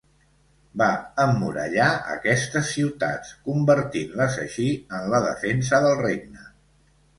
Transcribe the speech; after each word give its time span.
Va 0.81 0.85
emmurallar 1.23 1.89
aquestes 2.13 2.71
ciutats, 2.79 3.35
convertint-les 3.51 4.41
així 4.47 4.69
en 5.01 5.07
la 5.15 5.23
defensa 5.29 5.85
del 5.89 5.97
regne. 6.05 6.53